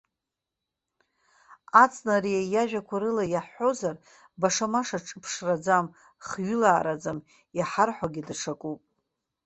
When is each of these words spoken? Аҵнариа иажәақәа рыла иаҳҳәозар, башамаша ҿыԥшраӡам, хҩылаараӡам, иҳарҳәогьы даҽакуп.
Аҵнариа 1.83 2.41
иажәақәа 2.53 2.97
рыла 3.01 3.23
иаҳҳәозар, 3.33 3.95
башамаша 4.39 5.05
ҿыԥшраӡам, 5.05 5.85
хҩылаараӡам, 6.27 7.17
иҳарҳәогьы 7.57 8.21
даҽакуп. 8.27 8.81